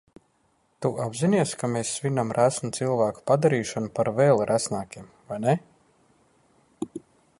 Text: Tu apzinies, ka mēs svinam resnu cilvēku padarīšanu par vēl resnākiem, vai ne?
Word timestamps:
Tu 0.85 0.89
apzinies, 1.03 1.51
ka 1.63 1.67
mēs 1.73 1.91
svinam 1.97 2.31
resnu 2.37 2.71
cilvēku 2.77 3.21
padarīšanu 3.33 3.93
par 3.99 4.11
vēl 4.21 4.43
resnākiem, 4.53 5.05
vai 5.35 5.41
ne? 5.47 5.57